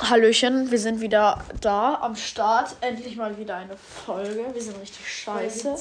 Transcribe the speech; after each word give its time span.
Hallöchen, 0.00 0.70
wir 0.70 0.78
sind 0.78 1.00
wieder 1.00 1.42
da 1.62 1.94
am 1.94 2.16
Start. 2.16 2.76
Endlich 2.82 3.16
mal 3.16 3.38
wieder 3.38 3.56
eine 3.56 3.76
Folge. 3.78 4.44
Wir 4.52 4.62
sind 4.62 4.78
richtig 4.78 5.10
scheiße. 5.10 5.74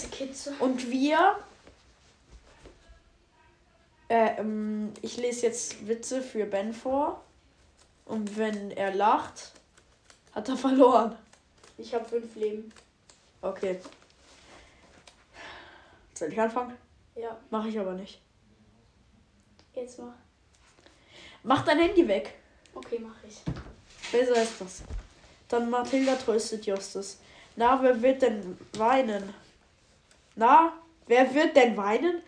Und 0.60 0.90
wir. 0.90 1.36
Äh, 4.08 4.40
ähm, 4.40 4.94
ich 5.02 5.18
lese 5.18 5.46
jetzt 5.46 5.86
Witze 5.86 6.22
für 6.22 6.46
Ben 6.46 6.74
vor. 6.74 7.24
Und 8.06 8.38
wenn 8.38 8.72
er 8.72 8.96
lacht, 8.96 9.52
hat 10.34 10.48
er 10.48 10.56
verloren. 10.56 11.16
Ich 11.78 11.94
habe 11.94 12.06
fünf 12.06 12.36
Leben. 12.36 12.72
Okay. 13.42 13.80
Soll 16.14 16.32
ich 16.32 16.40
anfangen? 16.40 16.78
Ja. 17.16 17.38
Mache 17.50 17.68
ich 17.68 17.78
aber 17.78 17.94
nicht. 17.94 18.22
Jetzt 19.74 20.00
mach. 20.00 20.14
Mach 21.44 21.66
dein 21.66 21.80
Handy 21.80 22.08
weg. 22.08 22.34
Okay, 22.74 23.00
mach 23.00 23.16
ich. 23.28 23.42
Besser 24.12 24.42
ist 24.42 24.60
das. 24.60 24.84
Dann 25.48 25.70
Mathilda 25.70 26.16
tröstet 26.16 26.66
Justus. 26.66 27.20
Na, 27.56 27.82
wer 27.82 28.02
wird 28.02 28.22
denn 28.22 28.58
weinen? 28.74 29.34
Na, 30.36 30.74
wer 31.08 31.34
wird 31.34 31.56
denn 31.56 31.78
weinen? 31.78 32.22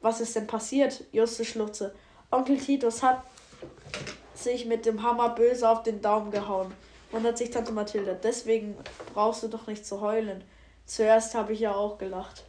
Was 0.00 0.20
ist 0.20 0.36
denn 0.36 0.46
passiert? 0.46 1.04
Justus 1.12 1.46
schluchze. 1.46 1.94
Onkel 2.30 2.58
Titus 2.58 3.02
hat 3.02 3.22
sich 4.34 4.66
mit 4.66 4.84
dem 4.86 5.02
Hammer 5.02 5.30
böse 5.30 5.68
auf 5.68 5.82
den 5.82 6.02
Daumen 6.02 6.30
gehauen. 6.30 6.72
Wundert 7.10 7.38
sich 7.38 7.50
Tante 7.50 7.72
Mathilda. 7.72 8.14
Deswegen 8.14 8.76
brauchst 9.12 9.42
du 9.42 9.48
doch 9.48 9.66
nicht 9.66 9.86
zu 9.86 10.00
heulen. 10.00 10.42
Zuerst 10.84 11.34
habe 11.34 11.52
ich 11.52 11.60
ja 11.60 11.74
auch 11.74 11.96
gelacht. 11.96 12.44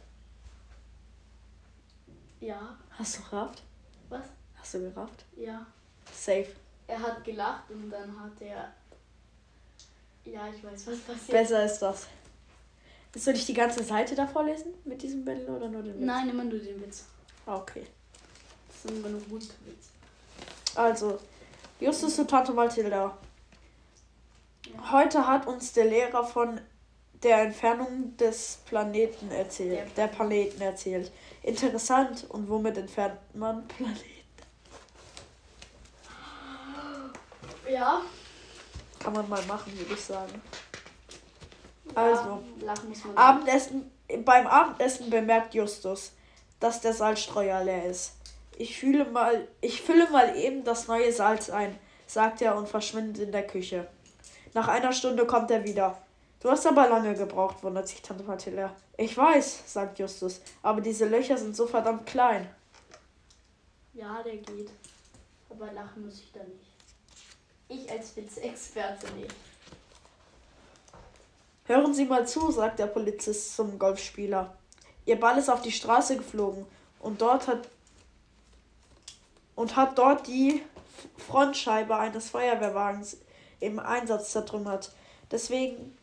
Ja. 2.40 2.76
Hast 2.90 3.18
du 3.18 3.22
gerafft? 3.30 3.62
Was? 4.08 4.26
Hast 4.56 4.74
du 4.74 4.80
gerafft? 4.80 5.24
Ja. 5.36 5.66
Safe. 6.12 6.48
Er 6.88 7.00
hat 7.00 7.24
gelacht 7.24 7.70
und 7.70 7.90
dann 7.90 8.20
hat 8.20 8.40
er. 8.40 8.72
Ja, 10.24 10.48
ich 10.48 10.62
weiß, 10.62 10.86
was 10.86 10.98
passiert. 10.98 11.30
Besser 11.30 11.64
ist 11.64 11.78
das. 11.78 12.06
Soll 13.14 13.34
ich 13.34 13.46
die 13.46 13.54
ganze 13.54 13.82
Seite 13.82 14.14
da 14.14 14.26
vorlesen 14.26 14.74
mit 14.84 15.00
diesem 15.00 15.24
Battle 15.24 15.48
oder 15.48 15.68
nur 15.68 15.82
den 15.82 15.94
Witz? 15.94 16.04
Nein, 16.04 16.28
immer 16.28 16.44
nur 16.44 16.58
den 16.58 16.80
Witz. 16.82 17.06
Okay. 17.46 17.86
Das 18.68 18.82
sind 18.82 18.98
immer 18.98 19.08
nur 19.08 19.20
gute 19.22 19.46
Witze. 19.46 19.90
Also, 20.74 21.18
Justus 21.80 22.16
zu 22.16 22.26
Tante 22.26 22.52
Mathilda. 22.52 23.16
Ja. 24.66 24.92
Heute 24.92 25.26
hat 25.26 25.46
uns 25.46 25.72
der 25.72 25.86
Lehrer 25.86 26.24
von 26.24 26.60
der 27.22 27.42
Entfernung 27.42 28.16
des 28.18 28.58
Planeten 28.66 29.30
erzählt. 29.30 29.78
Der 29.96 30.08
Der 30.08 30.14
Planeten 30.14 30.60
erzählt. 30.60 31.10
Interessant. 31.42 32.26
Und 32.28 32.48
womit 32.50 32.76
entfernt 32.76 33.18
man 33.32 33.66
Planeten? 33.68 34.15
Ja. 37.68 38.02
Kann 38.98 39.12
man 39.12 39.28
mal 39.28 39.42
machen, 39.46 39.76
würde 39.78 39.94
ich 39.94 40.00
sagen. 40.00 40.42
ja. 41.94 42.02
Also. 42.02 42.42
Man. 42.64 43.16
Abendessen, 43.16 43.90
beim 44.24 44.46
Abendessen 44.46 45.10
bemerkt 45.10 45.54
Justus, 45.54 46.12
dass 46.60 46.80
der 46.80 46.92
Salzstreuer 46.92 47.62
leer 47.64 47.86
ist. 47.86 48.14
Ich 48.58 48.78
fühle 48.78 49.04
mal, 49.04 49.46
ich 49.60 49.82
fülle 49.82 50.08
mal 50.10 50.36
eben 50.36 50.64
das 50.64 50.88
neue 50.88 51.12
Salz 51.12 51.50
ein, 51.50 51.78
sagt 52.06 52.40
er 52.40 52.56
und 52.56 52.68
verschwindet 52.68 53.22
in 53.22 53.32
der 53.32 53.46
Küche. 53.46 53.86
Nach 54.54 54.68
einer 54.68 54.92
Stunde 54.92 55.26
kommt 55.26 55.50
er 55.50 55.64
wieder. 55.64 55.98
Du 56.40 56.50
hast 56.50 56.66
aber 56.66 56.88
lange 56.88 57.14
gebraucht, 57.14 57.62
wundert 57.62 57.88
sich 57.88 58.00
Tante 58.02 58.24
Mathilda. 58.24 58.74
Ich 58.96 59.16
weiß, 59.16 59.64
sagt 59.72 59.98
Justus, 59.98 60.40
aber 60.62 60.80
diese 60.80 61.06
Löcher 61.06 61.36
sind 61.36 61.54
so 61.56 61.66
verdammt 61.66 62.06
klein. 62.06 62.48
Ja, 63.92 64.22
der 64.22 64.36
geht. 64.36 64.70
Aber 65.50 65.72
lachen 65.72 66.04
muss 66.04 66.20
ich 66.20 66.32
da 66.32 66.40
nicht. 66.40 66.65
Als 67.96 68.14
Witzexperte 68.14 69.10
nicht. 69.12 69.34
Hören 71.64 71.94
Sie 71.94 72.04
mal 72.04 72.28
zu, 72.28 72.50
sagt 72.50 72.78
der 72.78 72.88
Polizist 72.88 73.56
zum 73.56 73.78
Golfspieler. 73.78 74.54
Ihr 75.06 75.18
Ball 75.18 75.38
ist 75.38 75.48
auf 75.48 75.62
die 75.62 75.72
Straße 75.72 76.18
geflogen 76.18 76.66
und 77.00 77.22
dort 77.22 77.48
hat 77.48 77.68
und 79.54 79.76
hat 79.76 79.96
dort 79.96 80.26
die 80.26 80.62
Frontscheibe 81.26 81.96
eines 81.96 82.28
Feuerwehrwagens 82.28 83.16
im 83.60 83.78
Einsatz 83.78 84.32
zertrümmert. 84.32 84.92
Deswegen 85.30 85.96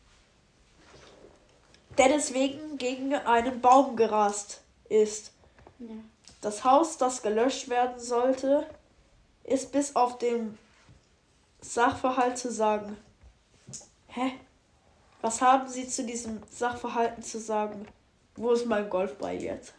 der 1.96 2.08
deswegen 2.08 2.76
gegen 2.76 3.14
einen 3.14 3.60
Baum 3.60 3.94
gerast 3.94 4.62
ist. 4.88 5.30
Ja. 5.78 5.94
Das 6.40 6.64
Haus, 6.64 6.98
das 6.98 7.22
gelöscht 7.22 7.68
werden 7.68 8.00
sollte, 8.00 8.66
ist 9.44 9.70
bis 9.70 9.94
auf 9.94 10.18
den 10.18 10.58
Sachverhalt 11.64 12.36
zu 12.38 12.50
sagen. 12.52 12.96
Hä? 14.08 14.32
Was 15.22 15.40
haben 15.40 15.66
Sie 15.68 15.88
zu 15.88 16.04
diesem 16.04 16.42
Sachverhalten 16.50 17.22
zu 17.22 17.40
sagen? 17.40 17.86
Wo 18.36 18.52
ist 18.52 18.66
mein 18.66 18.90
Golfball 18.90 19.40
jetzt? 19.40 19.72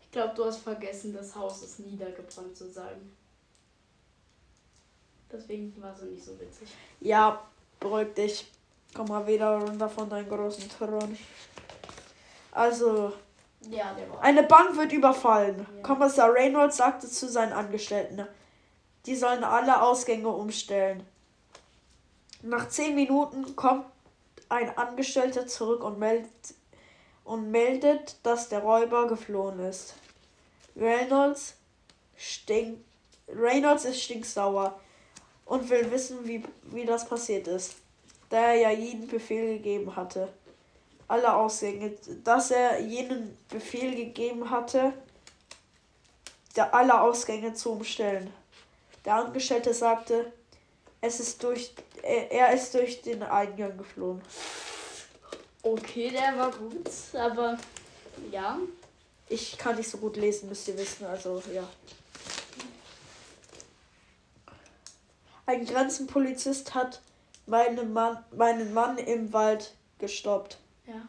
Ich 0.00 0.10
glaube, 0.10 0.34
du 0.34 0.46
hast 0.46 0.58
vergessen, 0.60 1.12
das 1.12 1.34
Haus 1.34 1.62
ist 1.62 1.80
niedergebrannt 1.80 2.56
zu 2.56 2.70
sagen. 2.70 3.14
Deswegen 5.30 5.74
war 5.82 5.94
es 5.94 6.00
nicht 6.02 6.24
so 6.24 6.32
witzig. 6.40 6.68
Ja, 7.00 7.42
beruhig 7.78 8.14
dich. 8.14 8.50
Komm 8.94 9.08
mal 9.08 9.26
wieder 9.26 9.58
runter 9.58 9.88
von 9.90 10.08
deinem 10.08 10.28
großen 10.30 10.66
Thron. 10.70 11.18
Also, 12.52 13.12
Ja, 13.68 13.92
der 13.92 14.08
war. 14.10 14.22
eine 14.22 14.44
Bank 14.44 14.74
wird 14.78 14.92
überfallen. 14.94 15.66
Ja. 15.76 15.82
Kommissar 15.82 16.32
Reynolds 16.32 16.78
sagte 16.78 17.06
zu 17.06 17.28
seinen 17.28 17.52
Angestellten, 17.52 18.26
die 19.06 19.16
sollen 19.16 19.44
alle 19.44 19.82
Ausgänge 19.82 20.28
umstellen. 20.28 21.06
Nach 22.42 22.68
zehn 22.68 22.94
Minuten 22.94 23.56
kommt 23.56 23.86
ein 24.48 24.76
Angestellter 24.76 25.46
zurück 25.46 25.82
und 25.82 25.98
meldet, 25.98 26.54
und 27.24 27.50
meldet, 27.50 28.16
dass 28.22 28.48
der 28.48 28.60
Räuber 28.60 29.06
geflohen 29.06 29.60
ist. 29.60 29.94
Reynolds, 30.76 31.56
stink, 32.16 32.78
Reynolds 33.28 33.84
ist 33.84 34.02
stinksauer 34.02 34.80
und 35.44 35.68
will 35.68 35.90
wissen, 35.90 36.26
wie, 36.26 36.42
wie 36.70 36.84
das 36.84 37.06
passiert 37.06 37.48
ist, 37.48 37.76
da 38.28 38.38
er 38.38 38.54
ja 38.54 38.70
jeden 38.70 39.08
Befehl 39.08 39.58
gegeben 39.58 39.96
hatte. 39.96 40.28
Alle 41.08 41.34
Ausgänge, 41.34 41.92
dass 42.22 42.50
er 42.50 42.80
jenen 42.80 43.36
Befehl 43.48 43.94
gegeben 43.94 44.50
hatte, 44.50 44.92
der 46.54 46.74
alle 46.74 47.00
Ausgänge 47.00 47.54
zu 47.54 47.72
umstellen. 47.72 48.32
Der 49.08 49.14
Angestellte 49.14 49.72
sagte, 49.72 50.30
es 51.00 51.18
ist 51.18 51.42
durch, 51.42 51.72
er, 52.02 52.30
er 52.30 52.52
ist 52.52 52.74
durch 52.74 53.00
den 53.00 53.22
Eingang 53.22 53.78
geflohen. 53.78 54.20
Okay, 55.62 56.10
der 56.10 56.36
war 56.36 56.50
gut, 56.50 56.90
aber 57.14 57.56
ja. 58.30 58.58
Ich 59.30 59.56
kann 59.56 59.76
nicht 59.76 59.88
so 59.88 59.96
gut 59.96 60.18
lesen, 60.18 60.50
müsst 60.50 60.68
ihr 60.68 60.76
wissen, 60.76 61.06
also 61.06 61.42
ja. 61.54 61.66
Ein 65.46 65.64
Grenzenpolizist 65.64 66.74
hat 66.74 67.00
meinen 67.46 67.94
Mann, 67.94 68.22
meinen 68.32 68.74
Mann 68.74 68.98
im 68.98 69.32
Wald 69.32 69.72
gestoppt. 69.98 70.58
Ja. 70.86 71.08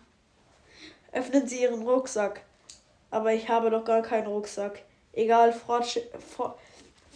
Öffnen 1.12 1.50
Sie 1.50 1.64
Ihren 1.64 1.86
Rucksack. 1.86 2.44
Aber 3.12 3.34
ich 3.34 3.50
habe 3.50 3.70
doch 3.70 3.84
gar 3.84 4.04
keinen 4.04 4.28
Rucksack. 4.28 4.84
Egal, 5.12 5.52
Fortsch 5.52 6.00
Vor 6.34 6.58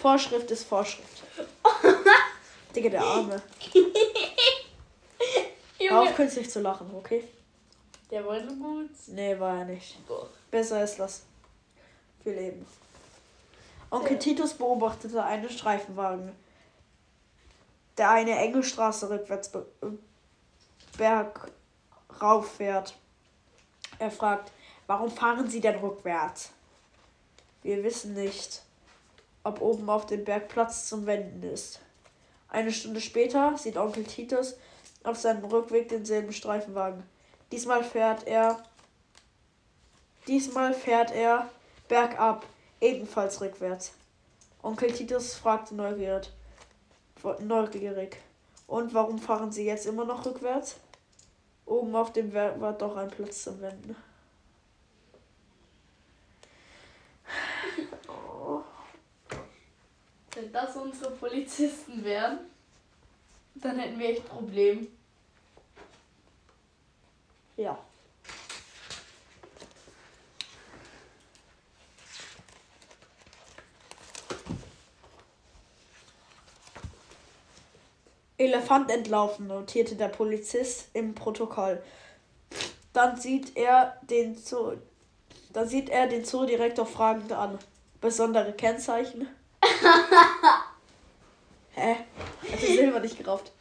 Vorschrift 0.04 0.52
ist 0.52 0.66
Vorschrift. 0.66 1.24
Digga, 2.76 2.90
der 2.90 3.02
Arme. 3.02 3.42
Hör 5.80 6.02
auf, 6.02 6.14
künstlich 6.14 6.52
zu 6.52 6.60
lachen, 6.60 6.94
okay? 6.94 7.24
Der 8.12 8.26
war 8.28 8.38
so 8.42 8.54
gut. 8.54 8.90
Nee, 9.08 9.40
war 9.40 9.60
er 9.60 9.66
nicht. 9.66 9.98
Doch. 10.06 10.28
Besser 10.52 10.84
ist 10.84 11.00
das. 11.00 11.24
Für 12.22 12.34
Leben. 12.34 12.66
Onkel 13.92 14.16
Ja. 14.16 14.20
Titus 14.20 14.56
beobachtete 14.56 15.24
einen 15.24 15.50
Streifenwagen, 15.50 16.36
der 17.98 18.10
eine 18.10 18.38
enge 18.40 18.62
Straße 18.62 19.10
rückwärts 19.10 19.54
be 19.54 19.66
berg 20.98 21.50
rauf 22.22 22.56
fährt. 22.58 22.94
Er 24.00 24.12
fragt, 24.12 24.52
warum 24.86 25.10
fahren 25.10 25.50
Sie 25.50 25.62
denn 25.62 25.80
rückwärts? 25.80 26.52
Wir 27.62 27.82
wissen 27.86 28.16
nicht, 28.16 28.63
ob 29.44 29.62
oben 29.62 29.90
auf 29.90 30.06
dem 30.06 30.24
Berg 30.24 30.48
Platz 30.48 30.88
zum 30.88 31.06
Wenden 31.06 31.44
ist. 31.44 31.80
Eine 32.50 32.72
Stunde 32.72 33.02
später 33.02 33.58
sieht 33.58 33.78
Onkel 33.78 34.04
Titus 34.04 34.56
auf 35.04 35.18
seinem 35.18 35.46
Rückweg 35.46 35.90
denselben 35.90 36.32
Streifenwagen. 36.32 37.04
Diesmal 37.52 37.84
fährt 37.84 38.28
er 38.28 38.64
Diesmal 40.28 40.74
fährt 40.74 41.12
er 41.12 41.50
bergab, 41.90 42.46
ebenfalls 42.80 43.42
rückwärts. 43.42 43.94
Onkel 44.62 44.94
Titus 44.94 45.36
fragte 45.36 45.76
neugierig. 45.76 46.32
neugierig. 47.40 48.18
Und 48.68 48.94
warum 48.94 49.20
fahren 49.20 49.52
Sie 49.52 49.66
jetzt 49.66 49.86
immer 49.86 50.06
noch 50.06 50.26
rückwärts? 50.26 50.78
Oben 51.66 51.94
auf 51.96 52.14
dem 52.14 52.32
Berg 52.32 52.62
war 52.62 52.72
doch 52.74 52.96
ein 52.96 53.10
Platz 53.10 53.44
zum 53.44 53.60
Wenden. 53.60 53.98
Oh. 58.08 58.62
Das 59.30 60.23
Wenn 60.36 60.52
das 60.52 60.76
unsere 60.76 61.12
Polizisten 61.12 62.04
wären, 62.04 62.40
dann 63.56 63.78
hätten 63.78 64.00
wir 64.00 64.10
echt 64.10 64.28
Problem. 64.28 64.88
Ja. 67.56 67.78
Elefant 78.38 78.90
entlaufen, 78.90 79.48
notierte 79.48 79.96
der 79.96 80.08
Polizist 80.08 80.90
im 80.94 81.14
Protokoll. 81.14 81.82
Dann 82.92 83.16
sieht 83.20 83.56
er 83.56 84.00
den 84.02 84.36
Zoo, 84.36 84.74
dann 85.54 85.68
sieht 85.70 85.90
er 85.90 86.08
den 86.08 86.26
Zoodirektor 86.26 86.86
fragend 86.86 87.32
an. 87.32 87.60
Besondere 88.02 88.52
Kennzeichen? 88.54 89.28
Hä? 91.76 91.96
Hat 92.52 92.62
der 92.62 92.70
Silber 92.70 93.00
nicht 93.00 93.18
gerafft. 93.18 93.52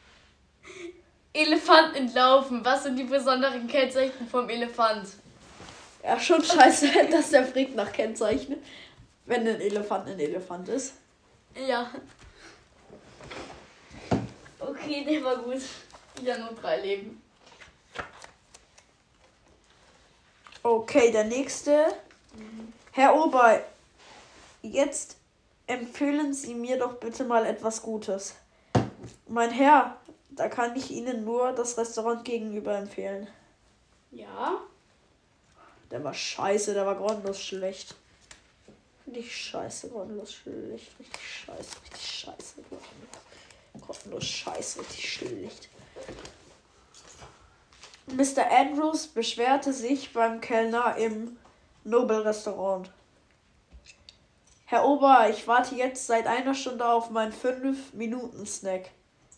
Elefant 1.32 1.96
entlaufen. 1.96 2.64
Was 2.64 2.82
sind 2.84 2.96
die 2.96 3.04
besonderen 3.04 3.66
Kennzeichen 3.66 4.28
vom 4.28 4.48
Elefant? 4.48 5.08
Ja, 6.02 6.18
schon 6.18 6.42
scheiße, 6.42 6.88
dass 7.10 7.30
der 7.30 7.46
fragt 7.46 7.74
nach 7.74 7.92
Kennzeichen, 7.92 8.56
wenn 9.24 9.46
ein 9.46 9.60
Elefant 9.60 10.08
ein 10.08 10.18
Elefant 10.18 10.68
ist. 10.68 10.94
Ja. 11.54 11.90
Okay, 14.58 15.04
der 15.08 15.24
war 15.24 15.36
gut. 15.36 15.62
Ja, 16.22 16.38
nur 16.38 16.52
drei 16.52 16.80
Leben. 16.80 17.22
Okay, 20.62 21.10
der 21.10 21.24
nächste. 21.24 21.86
Herr 22.92 23.14
Ober, 23.16 23.62
jetzt 24.62 25.16
empfehlen 25.66 26.34
Sie 26.34 26.54
mir 26.54 26.78
doch 26.78 26.94
bitte 26.94 27.24
mal 27.24 27.46
etwas 27.46 27.82
Gutes. 27.82 28.34
Mein 29.28 29.50
Herr, 29.50 29.96
da 30.30 30.48
kann 30.48 30.76
ich 30.76 30.90
Ihnen 30.90 31.24
nur 31.24 31.52
das 31.52 31.76
Restaurant 31.78 32.24
gegenüber 32.24 32.76
empfehlen. 32.76 33.28
Ja. 34.10 34.60
Der 35.90 36.02
war 36.04 36.14
scheiße, 36.14 36.74
der 36.74 36.86
war 36.86 36.96
grundlos 36.96 37.42
schlecht. 37.42 37.94
Richtig 39.06 39.36
scheiße, 39.36 39.90
grundlos 39.90 40.32
schlecht. 40.32 40.98
Richtig 40.98 41.20
scheiße, 41.20 41.82
richtig 41.82 42.06
scheiße. 42.06 42.54
Grundlos 43.80 44.24
scheiße, 44.24 44.80
richtig 44.80 45.12
schlecht. 45.12 45.68
Mr. 48.06 48.50
Andrews 48.50 49.06
beschwerte 49.06 49.72
sich 49.72 50.12
beim 50.12 50.40
Kellner 50.40 50.96
im 50.96 51.36
Nobel-Restaurant. 51.84 52.90
Herr 54.72 54.86
Ober, 54.86 55.28
ich 55.28 55.46
warte 55.46 55.74
jetzt 55.74 56.06
seit 56.06 56.26
einer 56.26 56.54
Stunde 56.54 56.88
auf 56.88 57.10
meinen 57.10 57.34
5-Minuten-Snack. 57.34 58.90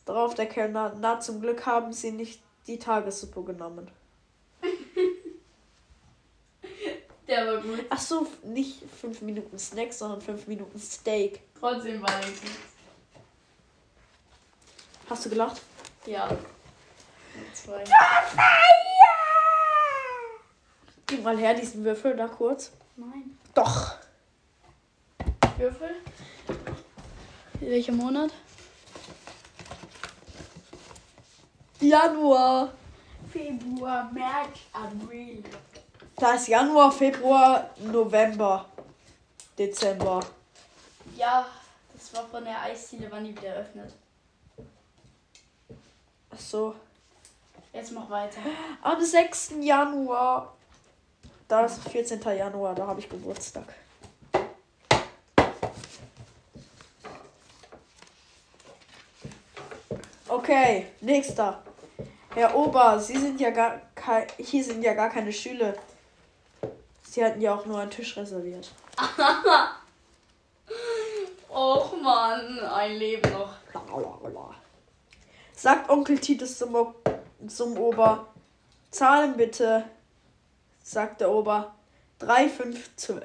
Darauf 0.04 0.36
der 0.36 0.46
Kellner, 0.46 0.94
na 1.00 1.18
zum 1.18 1.40
Glück 1.40 1.66
haben 1.66 1.92
Sie 1.92 2.12
nicht 2.12 2.40
die 2.68 2.78
Tagessuppe 2.78 3.42
genommen. 3.42 3.90
Der 7.26 7.48
war 7.48 7.60
gut. 7.60 7.84
Ach 7.90 7.98
so, 7.98 8.28
nicht 8.44 8.84
5 9.00 9.22
Minuten 9.22 9.58
Snack, 9.58 9.92
sondern 9.92 10.20
5 10.20 10.46
Minuten 10.46 10.78
Steak. 10.78 11.40
Trotzdem 11.58 12.00
war 12.00 12.12
er 12.12 12.26
gut. 12.26 12.56
Hast 15.10 15.26
du 15.26 15.30
gelacht? 15.30 15.62
Ja. 16.06 16.28
Zwei. 17.54 17.82
Gib 21.06 21.24
mal 21.24 21.36
her 21.36 21.54
diesen 21.54 21.82
Würfel 21.82 22.14
da 22.14 22.28
kurz. 22.28 22.70
Nein. 22.94 23.36
Doch. 23.52 24.03
Würfel. 25.56 25.90
Welcher 27.60 27.92
Monat? 27.92 28.32
Januar. 31.80 32.72
Februar, 33.32 34.10
März, 34.12 34.58
April. 34.72 35.44
Da 36.16 36.34
ist 36.34 36.48
Januar, 36.48 36.90
Februar, 36.90 37.70
November, 37.78 38.66
Dezember. 39.56 40.20
Ja, 41.16 41.46
das 41.92 42.14
war 42.14 42.26
von 42.26 42.44
der 42.44 42.60
Eisziele, 42.60 43.06
wann 43.10 43.24
die 43.24 43.36
wieder 43.36 43.48
eröffnet. 43.48 43.92
Ach 46.30 46.40
so. 46.40 46.74
Jetzt 47.72 47.92
mach 47.92 48.08
weiter. 48.10 48.40
Am 48.82 49.00
6. 49.04 49.54
Januar. 49.60 50.54
Da 51.46 51.64
ist 51.64 51.88
14. 51.88 52.20
Januar, 52.22 52.74
da 52.74 52.86
habe 52.86 53.00
ich 53.00 53.08
Geburtstag. 53.08 53.74
Okay, 60.44 60.88
nächster. 61.00 61.62
Herr 62.34 62.54
Ober, 62.54 63.00
Sie 63.00 63.16
sind 63.16 63.40
ja 63.40 63.48
gar 63.48 63.80
kein, 63.94 64.26
hier 64.36 64.62
sind 64.62 64.82
ja 64.82 64.92
gar 64.92 65.08
keine 65.08 65.32
Schüler. 65.32 65.72
Sie 67.02 67.24
hatten 67.24 67.40
ja 67.40 67.54
auch 67.54 67.64
nur 67.64 67.80
einen 67.80 67.90
Tisch 67.90 68.14
reserviert. 68.14 68.70
Och 71.48 71.94
man, 72.02 72.58
ein 72.60 72.92
Leben 72.92 73.32
noch. 73.32 73.54
Sagt 75.54 75.88
Onkel 75.88 76.18
Titus 76.18 76.58
zum, 76.58 76.74
O- 76.74 76.94
zum 77.48 77.78
Ober. 77.78 78.26
Zahlen 78.90 79.38
bitte, 79.38 79.86
sagt 80.82 81.22
der 81.22 81.30
Ober. 81.30 81.74
3, 82.18 82.50
5, 82.50 82.96
12. 82.96 83.24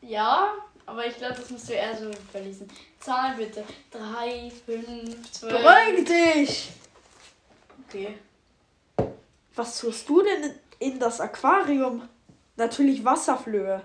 Ja, 0.00 0.54
aber 0.86 1.06
ich 1.06 1.16
glaube, 1.16 1.34
das 1.34 1.50
musst 1.50 1.68
du 1.68 1.72
eher 1.74 1.96
so 1.96 2.10
verlesen. 2.30 2.68
Zahlen 3.00 3.36
bitte. 3.36 3.64
3, 3.90 4.50
5, 4.66 5.32
12. 5.32 5.52
Beruhig 5.52 6.04
dich! 6.04 6.70
Okay. 7.88 8.18
Was 9.54 9.78
tust 9.78 10.08
du 10.08 10.22
denn 10.22 10.54
in- 10.78 10.98
das 10.98 11.20
Aquarium? 11.20 12.08
Natürlich 12.56 13.04
Wasserflöhe. 13.04 13.82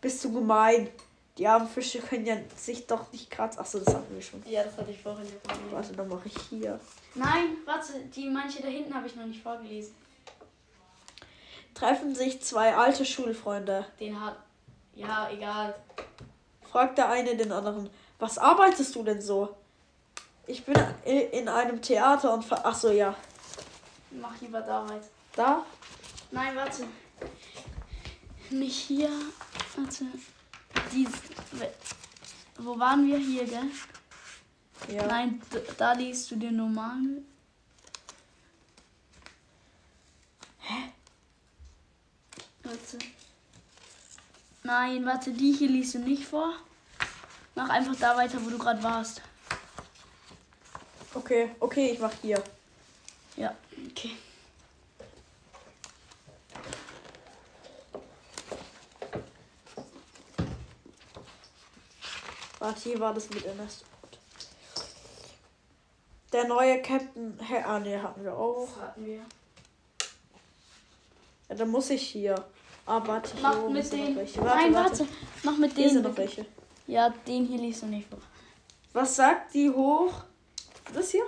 Bist 0.00 0.24
du 0.24 0.32
gemein? 0.32 0.88
Die 1.38 1.46
armen 1.46 1.68
Fische 1.68 1.98
können 2.00 2.24
ja 2.24 2.36
sich 2.56 2.86
doch 2.86 3.12
nicht 3.12 3.30
kratzen. 3.30 3.60
Achso, 3.60 3.78
das 3.78 3.94
hatten 3.94 4.14
wir 4.14 4.22
schon. 4.22 4.42
Ja, 4.46 4.64
das 4.64 4.76
hatte 4.78 4.90
ich 4.90 5.00
vorhin. 5.02 5.26
Warte, 5.70 5.92
dann 5.92 6.08
mache 6.08 6.28
ich 6.28 6.34
hier. 6.48 6.80
Nein, 7.14 7.58
warte, 7.66 7.92
die 8.14 8.28
manche 8.30 8.62
da 8.62 8.68
hinten 8.68 8.94
habe 8.94 9.06
ich 9.06 9.14
noch 9.16 9.26
nicht 9.26 9.42
vorgelesen. 9.42 9.94
Treffen 11.74 12.14
sich 12.14 12.40
zwei 12.42 12.74
alte 12.74 13.04
Schulfreunde. 13.04 13.84
Den 14.00 14.18
hat. 14.18 14.36
Ja, 14.94 15.28
egal. 15.30 15.74
Fragt 16.76 16.98
der 16.98 17.08
eine 17.08 17.34
den 17.34 17.52
anderen. 17.52 17.88
Was 18.18 18.36
arbeitest 18.36 18.94
du 18.94 19.02
denn 19.02 19.22
so? 19.22 19.56
Ich 20.46 20.62
bin 20.62 20.76
in 21.06 21.48
einem 21.48 21.80
Theater 21.80 22.34
und 22.34 22.44
ver 22.44 22.60
Ach 22.64 22.74
so, 22.74 22.90
ja. 22.90 23.16
Mach 24.10 24.38
lieber 24.42 24.60
da 24.60 24.86
weiter. 24.86 25.08
Da? 25.34 25.64
Nein, 26.32 26.54
warte. 26.54 26.84
Nicht 28.50 28.76
hier. 28.76 29.08
Warte. 29.74 30.04
Die, 30.92 31.08
wo 32.58 32.78
waren 32.78 33.06
wir 33.06 33.16
hier, 33.16 33.46
gell? 33.46 33.70
Ja. 34.90 35.06
Nein, 35.06 35.40
da 35.78 35.94
liest 35.94 36.30
du 36.30 36.36
den 36.36 36.56
normalen. 36.56 37.26
Hä? 40.58 40.92
Warte. 42.64 42.98
Nein, 44.66 45.06
warte, 45.06 45.30
die 45.30 45.52
hier 45.52 45.68
liest 45.68 45.94
du 45.94 46.00
nicht 46.00 46.26
vor. 46.26 46.52
Mach 47.54 47.68
einfach 47.68 47.94
da 47.94 48.16
weiter, 48.16 48.44
wo 48.44 48.50
du 48.50 48.58
gerade 48.58 48.82
warst. 48.82 49.22
Okay, 51.14 51.54
okay, 51.60 51.92
ich 51.92 52.00
mach 52.00 52.12
hier. 52.20 52.42
Ja, 53.36 53.54
okay. 53.88 54.16
Warte, 62.58 62.80
hier 62.80 62.98
war 62.98 63.14
das 63.14 63.30
mit 63.30 63.44
Ernest. 63.44 63.84
Der 66.32 66.48
neue 66.48 66.82
Captain. 66.82 67.38
Hä, 67.40 67.62
ah, 67.62 67.78
nee, 67.78 67.96
hatten 67.96 68.24
wir 68.24 68.36
auch. 68.36 68.68
Das 68.74 68.82
hatten 68.82 69.06
wir. 69.06 69.22
Ja, 71.48 71.54
dann 71.54 71.68
muss 71.68 71.88
ich 71.90 72.02
hier. 72.02 72.44
Ah, 72.86 73.02
warte, 73.04 73.36
Mach 73.42 73.58
oben 73.58 73.72
mit 73.74 73.92
den. 73.92 74.14
welche. 74.16 74.40
Nein, 74.40 74.72
warte. 74.74 75.06
Mach 75.42 75.56
mit 75.56 75.72
Hier 75.74 75.88
sind 75.90 76.02
denen. 76.02 76.10
noch 76.12 76.18
welche. 76.18 76.46
Ja, 76.86 77.10
den 77.26 77.44
hier 77.46 77.58
liest 77.58 77.82
du 77.82 77.86
nicht 77.86 78.08
vor. 78.08 78.18
Was 78.92 79.16
sagt 79.16 79.52
die 79.54 79.68
hoch? 79.70 80.12
Das 80.94 81.10
hier? 81.10 81.24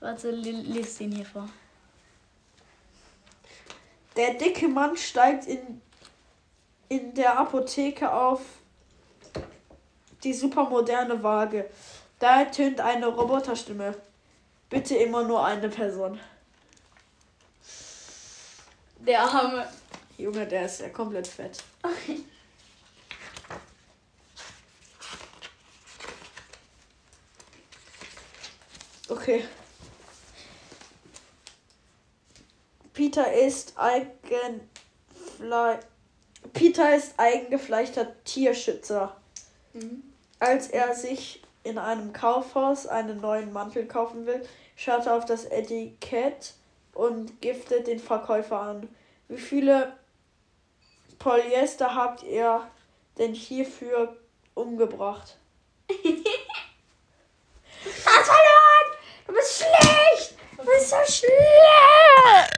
Warte, 0.00 0.30
li- 0.30 0.52
lies 0.52 0.96
den 0.98 1.10
hier 1.12 1.26
vor. 1.26 1.48
Der 4.14 4.34
dicke 4.34 4.68
Mann 4.68 4.96
steigt 4.96 5.46
in, 5.46 5.82
in 6.88 7.12
der 7.14 7.38
Apotheke 7.38 8.10
auf 8.12 8.40
die 10.22 10.32
supermoderne 10.32 11.20
Waage. 11.22 11.68
Da 12.20 12.40
ertönt 12.40 12.80
eine 12.80 13.08
Roboterstimme. 13.08 13.94
Bitte 14.70 14.94
immer 14.96 15.24
nur 15.24 15.44
eine 15.44 15.68
Person. 15.68 16.18
Der 19.00 19.20
arme. 19.22 19.66
Junge, 20.18 20.46
der 20.46 20.64
ist 20.66 20.80
ja 20.80 20.88
komplett 20.88 21.26
fett. 21.26 21.62
Okay. 29.08 29.44
Peter 32.92 33.32
ist 33.32 33.74
Eigenfle 33.76 34.60
Peter 36.52 36.96
ist 36.96 37.14
eigengefleischter 37.18 38.12
Tierschützer. 38.24 39.16
Mhm. 39.74 40.02
Als 40.38 40.68
er 40.68 40.94
sich 40.94 41.42
in 41.64 41.78
einem 41.78 42.12
Kaufhaus 42.12 42.86
einen 42.86 43.20
neuen 43.20 43.52
Mantel 43.52 43.86
kaufen 43.86 44.26
will, 44.26 44.42
schaut 44.76 45.06
er 45.06 45.16
auf 45.16 45.24
das 45.24 45.44
Etikett 45.44 46.54
und 46.94 47.40
giftet 47.40 47.86
den 47.86 47.98
Verkäufer 47.98 48.60
an. 48.60 48.88
Wie 49.28 49.38
viele 49.38 49.92
Polyester 51.18 51.94
habt 51.94 52.22
ihr 52.22 52.66
denn 53.18 53.34
hierfür 53.34 54.16
umgebracht? 54.54 55.36
Hast 57.84 58.04
verloren! 58.04 58.96
Du 59.26 59.32
bist 59.32 59.56
schlecht! 59.56 60.34
Du 60.56 60.64
bist 60.64 60.90
so 60.90 60.96
schlecht! 61.06 62.55